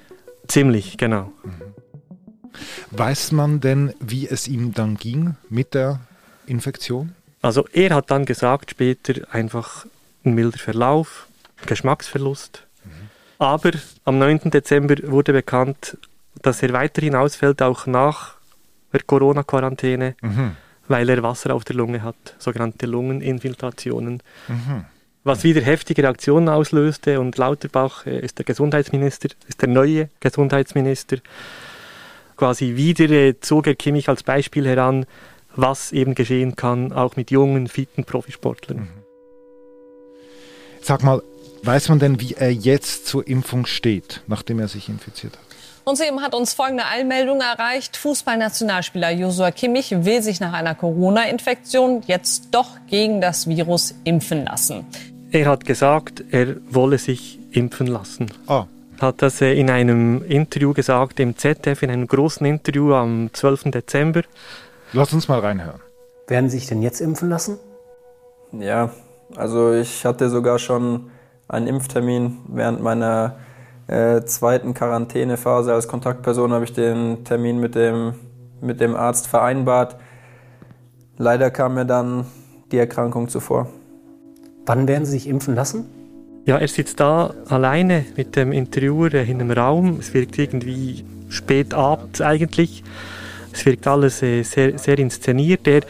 Ziemlich, 0.47 0.97
genau. 0.97 1.31
Mhm. 1.43 1.51
Weiß 2.91 3.31
man 3.31 3.59
denn, 3.59 3.93
wie 3.99 4.27
es 4.27 4.47
ihm 4.47 4.73
dann 4.73 4.95
ging 4.97 5.35
mit 5.49 5.73
der 5.73 6.01
Infektion? 6.45 7.15
Also 7.41 7.65
er 7.73 7.95
hat 7.95 8.11
dann 8.11 8.25
gesagt 8.25 8.71
später 8.71 9.13
einfach 9.31 9.85
ein 10.25 10.33
milder 10.33 10.59
Verlauf, 10.59 11.27
Geschmacksverlust. 11.65 12.65
Mhm. 12.83 12.89
Aber 13.39 13.71
am 14.05 14.19
9. 14.19 14.51
Dezember 14.51 14.95
wurde 15.03 15.33
bekannt, 15.33 15.97
dass 16.41 16.61
er 16.61 16.73
weiterhin 16.73 17.15
ausfällt, 17.15 17.61
auch 17.61 17.87
nach 17.87 18.35
der 18.93 19.01
Corona-Quarantäne, 19.03 20.15
mhm. 20.21 20.55
weil 20.87 21.09
er 21.09 21.23
Wasser 21.23 21.53
auf 21.53 21.63
der 21.63 21.75
Lunge 21.75 22.03
hat, 22.03 22.35
sogenannte 22.39 22.85
Lungeninfiltrationen. 22.85 24.21
Mhm. 24.47 24.85
Was 25.25 25.43
wieder 25.43 25.61
heftige 25.61 26.03
Reaktionen 26.03 26.49
auslöste 26.49 27.19
und 27.19 27.37
Lauterbach 27.37 28.05
äh, 28.05 28.19
ist 28.19 28.37
der 28.37 28.45
Gesundheitsminister, 28.45 29.29
ist 29.47 29.61
der 29.61 29.69
neue 29.69 30.09
Gesundheitsminister. 30.19 31.17
Quasi 32.35 32.75
wieder 32.75 33.09
äh, 33.09 33.39
zog 33.39 33.67
er 33.67 33.75
Kimmich 33.75 34.09
als 34.09 34.23
Beispiel 34.23 34.67
heran, 34.67 35.05
was 35.55 35.91
eben 35.91 36.15
geschehen 36.15 36.55
kann, 36.55 36.91
auch 36.91 37.15
mit 37.15 37.31
jungen, 37.31 37.67
fitten 37.67 38.03
Profisportlern. 38.03 38.79
Mhm. 38.79 38.87
Sag 40.81 41.03
mal, 41.03 41.21
weiß 41.63 41.89
man 41.89 41.99
denn, 41.99 42.19
wie 42.19 42.33
er 42.33 42.51
jetzt 42.51 43.07
zur 43.07 43.25
Impfung 43.25 43.65
steht, 43.65 44.21
nachdem 44.27 44.59
er 44.59 44.67
sich 44.67 44.89
infiziert 44.89 45.37
hat? 45.37 45.52
Und 45.85 45.97
soeben 45.97 46.21
hat 46.21 46.33
uns 46.33 46.53
folgende 46.53 46.85
Einmeldung 46.85 47.41
erreicht. 47.41 47.97
Fußballnationalspieler 47.97 49.11
Josua 49.11 49.51
Kimmich 49.51 49.91
will 50.05 50.21
sich 50.21 50.39
nach 50.39 50.53
einer 50.53 50.75
Corona-Infektion 50.75 52.03
jetzt 52.07 52.49
doch 52.51 52.69
gegen 52.87 53.19
das 53.19 53.47
Virus 53.47 53.93
impfen 54.05 54.45
lassen. 54.45 54.85
Er 55.31 55.47
hat 55.47 55.65
gesagt, 55.65 56.23
er 56.31 56.55
wolle 56.69 56.97
sich 56.97 57.37
impfen 57.51 57.87
lassen. 57.87 58.31
Ah. 58.47 58.65
Hat 59.01 59.21
das 59.21 59.41
äh, 59.41 59.53
in 59.53 59.69
einem 59.69 60.23
Interview 60.23 60.73
gesagt, 60.73 61.19
im 61.19 61.35
ZDF, 61.35 61.83
in 61.83 61.89
einem 61.89 62.07
großen 62.07 62.45
Interview 62.45 62.93
am 62.93 63.29
12. 63.33 63.71
Dezember. 63.71 64.21
Lass 64.93 65.11
uns 65.11 65.27
mal 65.27 65.39
reinhören. 65.39 65.81
Werden 66.27 66.49
Sie 66.49 66.59
sich 66.59 66.69
denn 66.69 66.81
jetzt 66.81 67.01
impfen 67.01 67.29
lassen? 67.29 67.57
Ja, 68.53 68.91
also 69.35 69.73
ich 69.73 70.05
hatte 70.05 70.29
sogar 70.29 70.59
schon 70.59 71.09
einen 71.49 71.67
Impftermin 71.67 72.37
während 72.47 72.81
meiner 72.81 73.35
äh, 73.87 74.23
zweiten 74.25 74.73
Quarantänephase 74.73 75.73
als 75.73 75.87
Kontaktperson 75.87 76.53
habe 76.53 76.63
ich 76.63 76.73
den 76.73 77.23
Termin 77.25 77.59
mit 77.59 77.75
dem, 77.75 78.13
mit 78.61 78.79
dem 78.79 78.95
Arzt 78.95 79.27
vereinbart. 79.27 79.97
Leider 81.17 81.51
kam 81.51 81.75
mir 81.75 81.85
dann 81.85 82.25
die 82.71 82.77
Erkrankung 82.77 83.27
zuvor. 83.27 83.67
Wann 84.65 84.87
werden 84.87 85.05
Sie 85.05 85.11
sich 85.11 85.27
impfen 85.27 85.55
lassen? 85.55 85.85
Ja, 86.45 86.57
er 86.57 86.67
sitzt 86.67 86.99
da 86.99 87.33
alleine 87.47 88.05
mit 88.17 88.35
dem 88.35 88.51
Interviewer 88.51 89.13
in 89.13 89.41
einem 89.41 89.51
Raum. 89.51 89.97
Es 89.99 90.13
wirkt 90.13 90.37
irgendwie 90.37 91.05
spät 91.29 91.73
abends 91.73 92.21
eigentlich. 92.21 92.83
Es 93.51 93.65
wirkt 93.65 93.87
alles 93.87 94.21
äh, 94.23 94.43
sehr, 94.43 94.77
sehr 94.77 94.97
inszeniert. 94.97 95.67
Er 95.67 95.81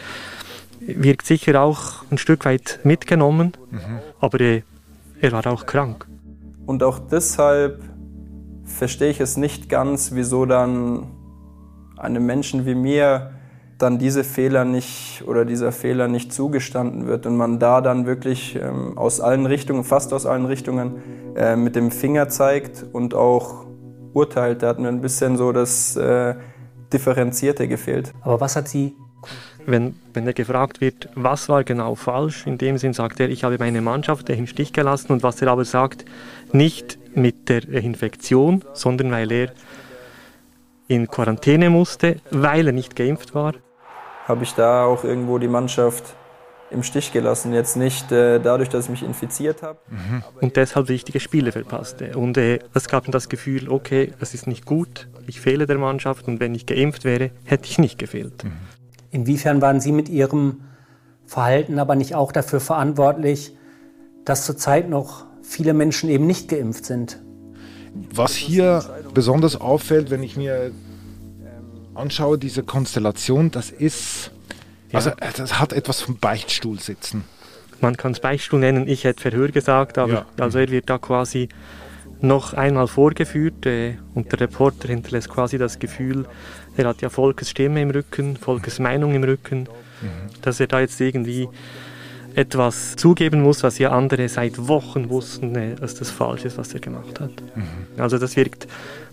wirkt 0.80 1.26
sicher 1.26 1.62
auch 1.62 2.04
ein 2.12 2.18
Stück 2.18 2.46
weit 2.46 2.80
mitgenommen, 2.84 3.54
mhm. 3.72 4.00
aber 4.20 4.42
äh, 4.42 4.64
er 5.22 5.32
war 5.32 5.48
auch 5.48 5.66
krank. 5.66 6.06
Und 6.66 6.84
auch 6.84 7.00
deshalb 7.00 7.82
verstehe 8.66 9.10
ich 9.10 9.20
es 9.20 9.38
nicht 9.38 9.70
ganz, 9.70 10.12
wieso 10.14 10.46
dann 10.46 11.08
einem 11.98 12.26
Menschen 12.26 12.66
wie 12.66 12.76
mir 12.76 13.32
dann 13.78 13.98
diese 13.98 14.24
Fehler 14.24 14.66
nicht 14.66 15.24
oder 15.28 15.46
dieser 15.46 15.72
Fehler 15.72 16.08
nicht 16.08 16.32
zugestanden 16.32 17.08
wird 17.08 17.26
und 17.26 17.36
man 17.36 17.60
da 17.60 17.82
dann 17.82 18.06
wirklich 18.06 18.56
ähm, 18.56 18.98
aus 18.98 19.20
allen 19.20 19.46
Richtungen, 19.46 19.84
fast 19.84 20.14
aus 20.14 20.26
allen 20.26 20.46
Richtungen, 20.46 21.36
äh, 21.36 21.56
mit 21.56 21.76
dem 21.76 21.92
Finger 21.92 22.30
zeigt 22.30 22.86
und 22.94 23.14
auch 23.14 23.66
urteilt. 24.14 24.64
Da 24.64 24.70
hat 24.70 24.80
mir 24.80 24.88
ein 24.88 25.02
bisschen 25.02 25.38
so 25.38 25.52
das 25.52 25.96
äh, 25.98 26.36
Differenzierte 26.94 27.68
gefehlt. 27.68 28.14
Aber 28.22 28.40
was 28.40 28.56
hat 28.56 28.68
Sie 28.68 28.96
wenn, 29.66 29.96
wenn 30.14 30.28
er 30.28 30.34
gefragt 30.34 30.82
wird, 30.82 31.10
was 31.16 31.50
war 31.50 31.64
genau 31.64 31.96
falsch, 31.96 32.46
in 32.48 32.58
dem 32.58 32.78
Sinn 32.78 32.94
sagt 32.94 33.20
er, 33.20 33.30
ich 33.30 33.44
habe 33.44 33.58
meine 33.60 33.82
Mannschaft 33.82 34.30
im 34.30 34.48
Stich 34.48 34.74
gelassen 34.74 35.12
und 35.12 35.24
was 35.24 35.42
er 35.42 35.50
aber 35.50 35.66
sagt, 35.66 36.06
nicht 36.54 37.00
mit 37.16 37.50
der 37.50 37.68
Infektion, 37.68 38.64
sondern 38.74 39.12
weil 39.12 39.32
er 39.32 39.52
in 40.88 41.08
Quarantäne 41.08 41.70
musste, 41.70 42.18
weil 42.32 42.68
er 42.68 42.74
nicht 42.74 42.96
geimpft 42.96 43.34
war. 43.34 43.54
Habe 44.28 44.44
ich 44.44 44.54
da 44.54 44.86
auch 44.86 45.04
irgendwo 45.04 45.38
die 45.38 45.48
Mannschaft 45.48 46.16
im 46.74 46.84
Stich 46.84 47.12
gelassen. 47.12 47.54
Jetzt 47.54 47.78
nicht 47.78 48.12
äh, 48.12 48.40
dadurch, 48.40 48.70
dass 48.70 48.86
ich 48.86 48.92
mich 48.92 49.04
infiziert 49.04 49.62
habe. 49.62 49.80
Mhm. 49.90 50.24
Und 50.42 50.56
deshalb 50.56 50.90
wichtige 50.90 51.20
Spiele 51.20 51.52
verpasste. 51.52 52.18
Und 52.18 52.38
äh, 52.38 52.60
es 52.74 52.88
gab 52.88 53.04
dann 53.06 53.12
das 53.12 53.30
Gefühl, 53.30 53.70
okay, 53.70 54.12
es 54.20 54.34
ist 54.34 54.48
nicht 54.48 54.66
gut, 54.66 55.08
ich 55.28 55.40
fehle 55.40 55.68
der 55.68 55.78
Mannschaft 55.78 56.28
und 56.28 56.40
wenn 56.40 56.56
ich 56.56 56.66
geimpft 56.66 57.06
wäre, 57.06 57.32
hätte 57.46 57.66
ich 57.66 57.78
nicht 57.78 58.00
gefehlt. 58.00 58.44
Mhm. 58.44 58.54
Inwiefern 59.12 59.62
waren 59.62 59.80
Sie 59.80 59.92
mit 59.92 60.10
Ihrem 60.10 60.62
Verhalten 61.26 61.80
aber 61.80 61.96
nicht 61.96 62.16
auch 62.16 62.32
dafür 62.32 62.60
verantwortlich, 62.60 63.56
dass 64.26 64.46
zurzeit 64.46 64.90
noch 64.90 65.26
viele 65.44 65.74
Menschen 65.74 66.10
eben 66.10 66.26
nicht 66.26 66.48
geimpft 66.48 66.86
sind? 66.86 67.22
Was 68.12 68.34
hier 68.34 68.84
besonders 69.14 69.60
auffällt, 69.60 70.10
wenn 70.10 70.24
ich 70.24 70.36
mir 70.36 70.72
anschaue, 71.94 72.38
diese 72.38 72.64
Konstellation, 72.64 73.52
das 73.52 73.70
ist, 73.70 74.32
ja. 74.92 74.98
also 74.98 75.12
das 75.38 75.60
hat 75.60 75.74
etwas 75.74 76.02
vom 76.02 76.18
Beichtstuhl 76.18 76.80
sitzen. 76.80 77.24
Man 77.82 77.98
kann 77.98 78.14
es 78.14 78.20
Beichtstuhl 78.20 78.60
nennen, 78.60 78.88
ich 78.88 79.04
hätte 79.04 79.22
Verhör 79.22 79.50
gesagt, 79.50 79.98
aber 79.98 80.14
ja. 80.14 80.26
also 80.40 80.58
er 80.58 80.70
wird 80.70 80.90
da 80.90 80.98
quasi 80.98 81.50
noch 82.22 82.54
einmal 82.54 82.88
vorgeführt 82.88 83.66
äh, 83.66 83.98
und 84.16 84.32
der 84.32 84.40
Reporter 84.40 84.88
hinterlässt 84.88 85.30
quasi 85.30 85.58
das 85.58 85.78
Gefühl, 85.78 86.26
er 86.78 86.88
hat 86.88 87.02
ja 87.02 87.10
Volkes 87.10 87.50
Stimme 87.50 87.82
im 87.82 87.90
Rücken, 87.90 88.38
Volkes 88.38 88.80
Meinung 88.80 89.14
im 89.14 89.24
Rücken, 89.24 89.68
mhm. 90.02 90.42
dass 90.42 90.60
er 90.60 90.68
da 90.68 90.80
jetzt 90.80 91.00
irgendwie 91.02 91.50
etwas 92.36 92.96
zugeben 92.96 93.42
muss, 93.42 93.64
was 93.64 93.78
ja 93.78 93.92
andere 93.92 94.28
seit 94.28 94.68
Wochen 94.68 95.10
wussten, 95.10 95.56
äh, 95.56 95.76
dass 95.76 95.96
das 95.96 96.10
falsch 96.10 96.46
ist, 96.46 96.58
was 96.58 96.74
er 96.74 96.80
gemacht 96.80 97.20
hat. 97.20 97.32
Mhm. 97.56 97.68
Also 97.98 98.18
das 98.18 98.36
wirkt 98.36 98.68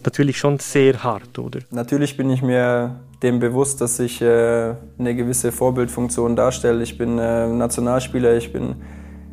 natürlich 0.05 0.39
schon 0.39 0.59
sehr 0.59 1.03
hart, 1.03 1.39
oder? 1.39 1.61
Natürlich 1.71 2.17
bin 2.17 2.31
ich 2.31 2.43
mir 2.43 2.97
dem 3.23 3.39
bewusst, 3.39 3.81
dass 3.81 3.99
ich 4.00 4.23
äh, 4.23 4.75
eine 4.99 5.15
gewisse 5.15 5.53
Vorbildfunktion 5.53 6.37
darstelle. 6.37 6.83
Ich 6.83 6.97
bin 6.97 7.19
äh, 7.19 7.47
Nationalspieler, 7.47 8.37
ich 8.37 8.53
bin 8.53 8.77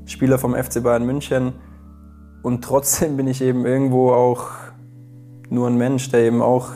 Spieler 0.06 0.38
vom 0.38 0.56
FC 0.56 0.84
Bayern 0.84 1.06
München 1.06 1.54
und 2.44 2.64
trotzdem 2.64 3.18
bin 3.18 3.28
ich 3.28 3.42
eben 3.42 3.66
irgendwo 3.66 4.12
auch 4.12 4.50
nur 5.50 5.68
ein 5.68 5.78
Mensch, 5.78 6.10
der 6.10 6.22
eben 6.22 6.42
auch 6.42 6.72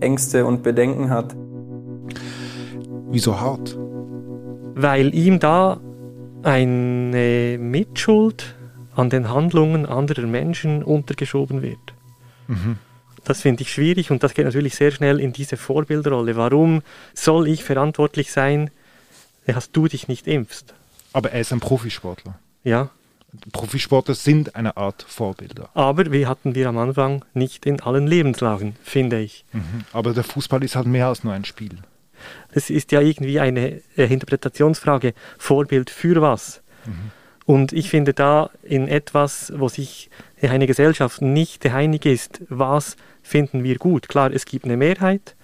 Ängste 0.00 0.44
und 0.44 0.62
Bedenken 0.62 1.10
hat. 1.10 1.34
Wieso 3.08 3.40
hart? 3.40 3.78
Weil 4.74 5.14
ihm 5.14 5.38
da 5.38 5.78
eine 6.46 7.58
Mitschuld 7.58 8.54
an 8.94 9.10
den 9.10 9.28
Handlungen 9.30 9.84
anderer 9.84 10.26
Menschen 10.26 10.84
untergeschoben 10.84 11.60
wird. 11.60 11.92
Mhm. 12.46 12.78
Das 13.24 13.40
finde 13.40 13.62
ich 13.62 13.72
schwierig 13.72 14.12
und 14.12 14.22
das 14.22 14.32
geht 14.32 14.44
natürlich 14.44 14.76
sehr 14.76 14.92
schnell 14.92 15.18
in 15.18 15.32
diese 15.32 15.56
Vorbildrolle. 15.56 16.36
Warum 16.36 16.82
soll 17.14 17.48
ich 17.48 17.64
verantwortlich 17.64 18.30
sein, 18.30 18.70
dass 19.46 19.72
du 19.72 19.88
dich 19.88 20.06
nicht 20.06 20.28
impfst? 20.28 20.72
Aber 21.12 21.32
er 21.32 21.40
ist 21.40 21.52
ein 21.52 21.58
Profisportler. 21.58 22.38
Ja. 22.62 22.90
Profisportler 23.52 24.14
sind 24.14 24.54
eine 24.54 24.76
Art 24.76 25.04
Vorbilder. 25.08 25.68
Aber 25.74 26.12
wie 26.12 26.28
hatten 26.28 26.54
wir 26.54 26.68
am 26.68 26.78
Anfang 26.78 27.24
nicht 27.34 27.66
in 27.66 27.80
allen 27.80 28.06
Lebenslagen, 28.06 28.76
finde 28.84 29.18
ich. 29.18 29.44
Mhm. 29.52 29.84
Aber 29.92 30.14
der 30.14 30.24
Fußball 30.24 30.62
ist 30.62 30.76
halt 30.76 30.86
mehr 30.86 31.08
als 31.08 31.24
nur 31.24 31.32
ein 31.32 31.44
Spiel. 31.44 31.78
Es 32.50 32.70
ist 32.70 32.92
ja 32.92 33.00
irgendwie 33.00 33.40
eine 33.40 33.80
äh, 33.96 34.04
Interpretationsfrage. 34.04 35.14
Vorbild 35.38 35.90
für 35.90 36.20
was? 36.20 36.62
Mhm. 36.84 37.10
Und 37.46 37.72
ich 37.72 37.90
finde 37.90 38.12
da 38.12 38.50
in 38.64 38.88
etwas, 38.88 39.52
wo 39.56 39.68
sich 39.68 40.10
eine 40.42 40.66
Gesellschaft 40.66 41.22
nicht 41.22 41.64
einig 41.66 42.04
ist, 42.04 42.42
was 42.48 42.96
finden 43.22 43.62
wir 43.62 43.76
gut. 43.76 44.08
Klar, 44.08 44.32
es 44.32 44.44
gibt 44.46 44.64
eine 44.64 44.76
Mehrheit, 44.76 45.36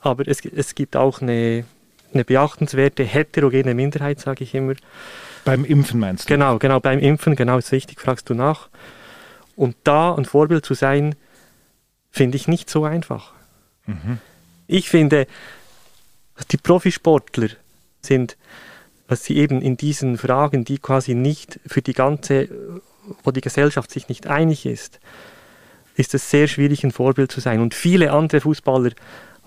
aber 0.00 0.26
es, 0.26 0.44
es 0.44 0.74
gibt 0.74 0.96
auch 0.96 1.22
eine, 1.22 1.64
eine 2.12 2.24
beachtenswerte 2.24 3.04
heterogene 3.04 3.74
Minderheit, 3.74 4.18
sage 4.18 4.42
ich 4.42 4.54
immer. 4.54 4.74
Beim 5.44 5.64
Impfen 5.64 6.00
meinst 6.00 6.28
du? 6.28 6.34
Genau, 6.34 6.58
genau, 6.58 6.80
beim 6.80 6.98
Impfen, 6.98 7.36
genau, 7.36 7.58
ist 7.58 7.70
richtig, 7.70 8.00
fragst 8.00 8.28
du 8.28 8.34
nach. 8.34 8.68
Und 9.54 9.76
da 9.84 10.14
ein 10.14 10.24
Vorbild 10.24 10.64
zu 10.64 10.74
sein, 10.74 11.14
finde 12.10 12.36
ich 12.36 12.48
nicht 12.48 12.68
so 12.68 12.84
einfach. 12.84 13.32
Mhm. 13.86 14.18
Ich 14.66 14.88
finde, 14.88 15.26
die 16.44 16.56
Profisportler 16.56 17.48
sind, 18.02 18.36
was 19.08 19.24
sie 19.24 19.36
eben 19.36 19.60
in 19.60 19.76
diesen 19.76 20.18
Fragen, 20.18 20.64
die 20.64 20.78
quasi 20.78 21.14
nicht 21.14 21.58
für 21.66 21.82
die 21.82 21.92
ganze, 21.92 22.48
wo 23.24 23.30
die 23.30 23.40
Gesellschaft 23.40 23.90
sich 23.90 24.08
nicht 24.08 24.26
einig 24.26 24.66
ist, 24.66 25.00
ist 25.96 26.14
es 26.14 26.30
sehr 26.30 26.46
schwierig, 26.46 26.84
ein 26.84 26.92
Vorbild 26.92 27.30
zu 27.30 27.40
sein. 27.40 27.60
Und 27.60 27.74
viele 27.74 28.12
andere 28.12 28.40
Fußballer 28.40 28.92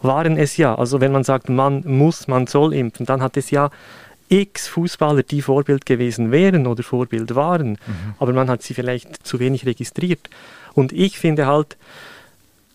waren 0.02 0.38
es 0.38 0.58
ja. 0.58 0.76
Also 0.76 1.02
wenn 1.02 1.12
man 1.12 1.24
sagt, 1.24 1.50
man 1.50 1.84
muss, 1.86 2.28
man 2.28 2.48
soll 2.48 2.74
impfen, 2.74 3.06
dann 3.06 3.22
hat 3.22 3.38
es 3.38 3.52
ja 3.52 3.72
x 4.30 4.68
Fußballer, 4.68 5.24
die 5.24 5.42
Vorbild 5.42 5.86
gewesen 5.86 6.32
wären 6.32 6.68
oder 6.68 6.84
Vorbild 6.84 7.36
waren, 7.36 7.72
mhm. 7.72 8.16
aber 8.20 8.34
man 8.34 8.50
hat 8.50 8.64
sie 8.64 8.74
vielleicht 8.74 9.26
zu 9.26 9.40
wenig 9.40 9.66
registriert. 9.66 10.30
Und 10.74 10.92
ich 10.92 11.20
finde 11.20 11.46
halt, 11.46 11.78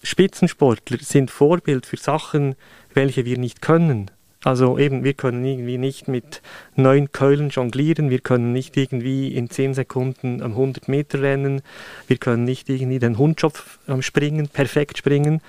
Spitzensportler 0.02 0.98
sind 1.00 1.30
Vorbild 1.30 1.84
für 1.84 1.96
Sachen, 1.96 2.54
welche 2.94 3.24
wir 3.24 3.38
nicht 3.38 3.62
können. 3.62 4.10
Also 4.44 4.78
eben, 4.78 5.02
wir 5.02 5.14
können 5.14 5.44
irgendwie 5.44 5.78
nicht 5.78 6.06
mit 6.06 6.42
neun 6.76 7.10
Keulen 7.10 7.48
jonglieren, 7.50 8.08
wir 8.08 8.20
können 8.20 8.52
nicht 8.52 8.76
irgendwie 8.76 9.34
in 9.34 9.50
zehn 9.50 9.74
Sekunden 9.74 10.42
am 10.42 10.52
100 10.52 10.86
Meter 10.86 11.20
rennen, 11.20 11.60
wir 12.06 12.18
können 12.18 12.44
nicht 12.44 12.68
irgendwie 12.68 13.00
den 13.00 13.18
Hundschopf 13.18 13.78
springen, 14.00 14.48
perfekt 14.48 14.98
springen. 14.98 15.40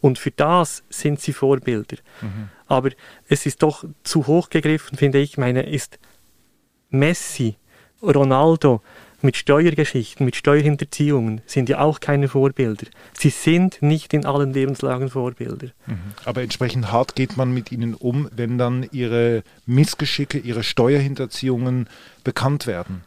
Und 0.00 0.18
für 0.18 0.32
das 0.32 0.82
sind 0.90 1.20
sie 1.20 1.32
Vorbilder. 1.32 1.96
Mhm. 2.20 2.50
Aber 2.66 2.90
es 3.28 3.46
ist 3.46 3.62
doch 3.62 3.84
zu 4.02 4.26
hoch 4.26 4.50
gegriffen, 4.50 4.98
finde 4.98 5.18
ich. 5.18 5.38
Meine, 5.38 5.62
ist 5.62 5.98
Messi, 6.90 7.56
Ronaldo, 8.02 8.82
mit 9.22 9.36
Steuergeschichten, 9.36 10.24
mit 10.24 10.36
Steuerhinterziehungen 10.36 11.40
sind 11.46 11.68
ja 11.68 11.80
auch 11.80 12.00
keine 12.00 12.28
Vorbilder. 12.28 12.86
Sie 13.14 13.30
sind 13.30 13.80
nicht 13.80 14.12
in 14.12 14.26
allen 14.26 14.52
Lebenslagen 14.52 15.08
Vorbilder. 15.08 15.68
Mhm. 15.86 15.98
Aber 16.24 16.42
entsprechend 16.42 16.92
hart 16.92 17.14
geht 17.14 17.36
man 17.36 17.52
mit 17.52 17.72
ihnen 17.72 17.94
um, 17.94 18.28
wenn 18.34 18.58
dann 18.58 18.86
ihre 18.92 19.42
Missgeschicke, 19.64 20.38
ihre 20.38 20.62
Steuerhinterziehungen 20.62 21.88
bekannt 22.24 22.66
werden. 22.66 23.02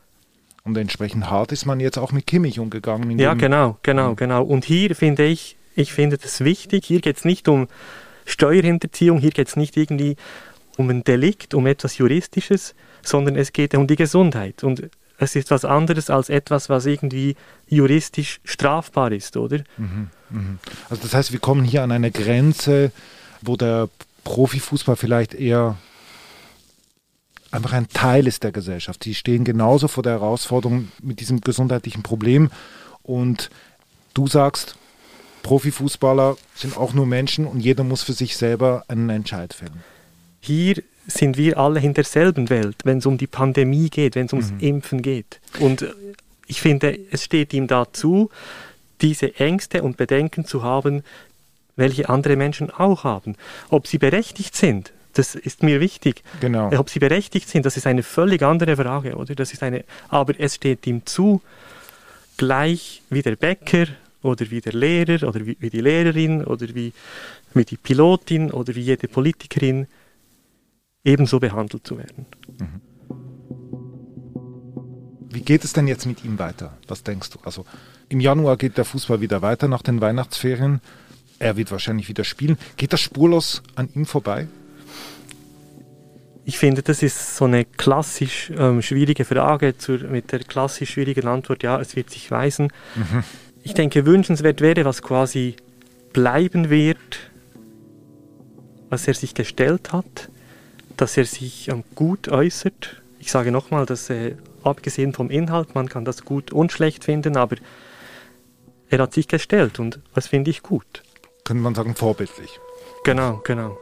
Und 0.64 0.78
entsprechend 0.78 1.30
hart 1.30 1.52
ist 1.52 1.66
man 1.66 1.80
jetzt 1.80 1.98
auch 1.98 2.12
mit 2.12 2.28
Kimmich 2.28 2.60
umgegangen. 2.60 3.18
Ja, 3.18 3.34
genau, 3.34 3.78
genau, 3.82 4.16
genau. 4.16 4.44
Und 4.44 4.66
hier 4.66 4.96
finde 4.96 5.26
ich, 5.26 5.58
ich 5.76 5.94
finde 5.94 6.18
das 6.18 6.44
wichtig. 6.44 6.86
Hier 6.86 7.02
geht 7.02 7.18
es 7.18 7.26
nicht 7.26 7.48
um 7.48 7.68
Steuerhinterziehung, 8.26 9.20
hier 9.20 9.32
geht 9.32 9.48
es 9.48 9.56
nicht 9.56 9.78
irgendwie 9.78 10.16
um 10.78 10.90
ein 10.90 11.04
Delikt, 11.04 11.54
um 11.54 11.68
etwas 11.68 11.98
Juristisches, 11.98 12.76
sondern 13.02 13.36
es 13.36 13.54
geht 13.54 13.76
um 13.76 13.88
die 13.88 13.96
Gesundheit. 13.96 14.64
Und 14.64 14.90
es 15.20 15.36
ist 15.36 15.52
was 15.52 15.66
anderes 15.66 16.10
als 16.10 16.30
etwas, 16.30 16.70
was 16.70 16.86
irgendwie 16.86 17.36
juristisch 17.68 18.40
strafbar 18.44 19.12
ist, 19.12 19.36
oder? 19.38 19.60
Mhm, 19.78 20.10
mh. 20.30 20.58
Also 20.90 21.04
das 21.04 21.14
heißt, 21.14 21.32
wir 21.32 21.40
kommen 21.40 21.66
hier 21.66 21.84
an 21.84 21.92
eine 21.92 22.10
Grenze, 22.10 22.92
wo 23.42 23.58
der 23.58 23.90
Profifußball 24.24 24.96
vielleicht 24.96 25.34
eher 25.34 25.78
einfach 27.52 27.74
ein 27.74 27.90
Teil 27.90 28.28
ist 28.28 28.44
der 28.44 28.52
Gesellschaft. 28.52 29.04
Sie 29.04 29.16
stehen 29.16 29.44
genauso 29.44 29.88
vor 29.88 30.04
der 30.04 30.14
Herausforderung 30.14 30.92
mit 31.02 31.20
diesem 31.20 31.42
gesundheitlichen 31.42 32.04
Problem. 32.04 32.50
Und 33.04 33.50
du 34.14 34.28
sagst, 34.28 34.76
Profifußballer 35.44 36.38
sind 36.56 36.78
auch 36.78 36.94
nur 36.94 37.06
Menschen 37.06 37.46
und 37.46 37.60
jeder 37.60 37.84
muss 37.84 38.04
für 38.04 38.14
sich 38.14 38.38
selber 38.38 38.84
einen 38.88 39.10
Entscheid 39.10 39.54
fällen. 39.54 39.84
Hier 40.40 40.82
sind 41.10 41.38
wir 41.38 41.58
alle 41.58 41.80
in 41.82 41.94
derselben 41.94 42.50
Welt, 42.50 42.78
wenn 42.84 43.00
es 43.00 43.06
um 43.06 43.18
die 43.18 43.28
Pandemie 43.28 43.90
geht, 43.90 44.16
wenn 44.16 44.28
es 44.28 44.34
ums 44.34 44.52
mhm. 44.52 44.60
Impfen 44.60 45.02
geht. 45.02 45.40
Und 45.60 45.86
ich 46.48 46.62
finde, 46.62 46.98
es 47.12 47.26
steht 47.26 47.54
ihm 47.54 47.68
dazu, 47.68 48.30
diese 49.02 49.36
Ängste 49.36 49.84
und 49.84 49.98
Bedenken 49.98 50.46
zu 50.46 50.64
haben, 50.64 51.04
welche 51.76 52.10
andere 52.10 52.36
Menschen 52.36 52.70
auch 52.70 53.04
haben. 53.04 53.36
Ob 53.70 53.88
sie 53.88 53.98
berechtigt 53.98 54.56
sind, 54.56 54.92
das 55.14 55.36
ist 55.36 55.64
mir 55.64 55.80
wichtig. 55.80 56.24
Genau. 56.40 56.72
Ob 56.78 56.90
sie 56.90 57.00
berechtigt 57.00 57.50
sind, 57.50 57.66
das 57.66 57.78
ist 57.78 57.88
eine 57.88 58.04
völlig 58.04 58.42
andere 58.44 58.76
Frage, 58.76 59.16
oder? 59.16 59.36
Das 59.36 59.54
ist 59.54 59.64
eine, 59.64 59.84
aber 60.10 60.34
es 60.38 60.56
steht 60.56 60.86
ihm 60.86 61.06
zu, 61.06 61.42
gleich 62.38 63.02
wie 63.10 63.22
der 63.22 63.36
Bäcker 63.36 63.88
oder 64.22 64.50
wie 64.52 64.62
der 64.62 64.74
Lehrer 64.74 65.28
oder 65.28 65.46
wie, 65.46 65.58
wie 65.60 65.70
die 65.70 65.82
Lehrerin 65.82 66.44
oder 66.44 66.68
wie, 66.74 66.94
wie 67.54 67.66
die 67.66 67.78
Pilotin 67.78 68.52
oder 68.52 68.76
wie 68.76 68.82
jede 68.82 69.08
Politikerin 69.08 69.88
ebenso 71.04 71.40
behandelt 71.40 71.86
zu 71.86 71.98
werden. 71.98 72.26
Mhm. 72.60 72.82
Wie 75.32 75.42
geht 75.42 75.64
es 75.64 75.74
denn 75.74 75.88
jetzt 75.88 76.06
mit 76.06 76.26
ihm 76.26 76.40
weiter? 76.40 76.78
Was 76.88 77.04
denkst 77.04 77.30
du? 77.30 77.40
Also 77.44 77.66
im 78.10 78.20
Januar 78.20 78.58
geht 78.58 78.78
der 78.78 78.86
Fußball 78.86 79.22
wieder 79.22 79.42
weiter 79.42 79.68
nach 79.68 79.84
den 79.84 80.02
Weihnachtsferien. 80.02 80.82
Er 81.38 81.56
wird 81.56 81.72
wahrscheinlich 81.72 82.10
wieder 82.10 82.24
spielen. 82.24 82.58
Geht 82.78 82.94
das 82.94 83.00
spurlos 83.00 83.62
an 83.76 83.90
ihm 83.94 84.06
vorbei? 84.06 84.48
Ich 86.46 86.58
finde, 86.58 86.82
das 86.82 87.04
ist 87.04 87.38
so 87.38 87.46
eine 87.46 87.64
klassisch 87.64 88.52
ähm, 88.58 88.82
schwierige 88.82 89.24
Frage 89.24 89.78
zur, 89.78 90.00
mit 90.00 90.32
der 90.32 90.40
klassisch 90.40 90.90
schwierigen 90.90 91.28
Antwort, 91.28 91.62
ja, 91.62 91.80
es 91.80 91.96
wird 91.96 92.10
sich 92.10 92.32
weisen. 92.32 92.74
Mhm. 92.96 93.24
Ich 93.62 93.76
denke, 93.76 94.08
wünschenswert 94.08 94.60
wäre, 94.60 94.84
was 94.84 95.04
quasi 95.04 95.58
bleiben 96.12 96.72
wird, 96.72 97.20
was 98.90 99.08
er 99.08 99.14
sich 99.14 99.36
gestellt 99.36 99.94
hat, 99.94 100.30
dass 101.00 101.16
er 101.16 101.26
sich 101.26 101.70
ähm, 101.70 101.84
gut 101.96 102.28
äußert. 102.28 103.02
Ich 103.20 103.32
sage 103.32 103.52
nochmal, 103.52 103.86
dass 103.86 104.10
äh, 104.10 104.36
abgesehen 104.64 105.14
vom 105.14 105.30
Inhalt, 105.30 105.74
man 105.74 105.88
kann 105.88 106.04
das 106.04 106.26
gut 106.26 106.52
und 106.52 106.72
schlecht 106.72 107.06
finden, 107.06 107.38
aber 107.38 107.56
er 108.90 109.00
hat 109.00 109.14
sich 109.14 109.28
gestellt 109.28 109.80
und 109.80 110.00
das 110.14 110.28
finde 110.28 110.52
ich 110.52 110.62
gut. 110.62 111.04
Könnte 111.46 111.64
man 111.64 111.74
sagen, 111.74 111.96
vorbildlich. 111.96 112.60
Genau, 113.06 113.42
genau. 113.46 113.78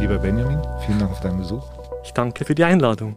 Lieber 0.00 0.18
Benjamin, 0.18 0.60
vielen 0.84 0.98
Dank 0.98 1.16
für 1.16 1.22
deinen 1.22 1.38
Besuch. 1.38 1.64
Ich 2.02 2.12
danke 2.12 2.44
für 2.44 2.54
die 2.54 2.64
Einladung. 2.64 3.16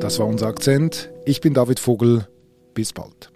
Das 0.00 0.18
war 0.18 0.26
unser 0.26 0.46
Akzent. 0.46 1.10
Ich 1.26 1.40
bin 1.40 1.52
David 1.54 1.78
Vogel. 1.80 2.26
Bis 2.74 2.92
bald. 2.92 3.29